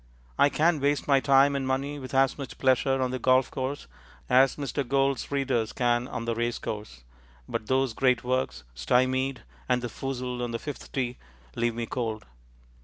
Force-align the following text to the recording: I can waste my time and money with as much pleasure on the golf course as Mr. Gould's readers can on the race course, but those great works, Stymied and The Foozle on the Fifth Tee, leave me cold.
I 0.39 0.49
can 0.49 0.79
waste 0.79 1.07
my 1.07 1.19
time 1.19 1.55
and 1.55 1.67
money 1.67 1.99
with 1.99 2.15
as 2.15 2.35
much 2.35 2.57
pleasure 2.57 2.99
on 3.03 3.11
the 3.11 3.19
golf 3.19 3.51
course 3.51 3.85
as 4.31 4.55
Mr. 4.55 4.83
Gould's 4.83 5.31
readers 5.31 5.73
can 5.73 6.07
on 6.07 6.25
the 6.25 6.33
race 6.33 6.57
course, 6.57 7.03
but 7.47 7.67
those 7.67 7.93
great 7.93 8.23
works, 8.23 8.63
Stymied 8.73 9.43
and 9.69 9.83
The 9.83 9.89
Foozle 9.89 10.41
on 10.41 10.49
the 10.49 10.57
Fifth 10.57 10.91
Tee, 10.91 11.17
leave 11.55 11.75
me 11.75 11.85
cold. 11.85 12.25